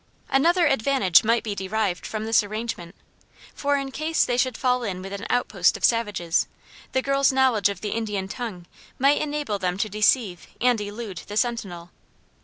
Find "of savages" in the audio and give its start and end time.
5.77-6.47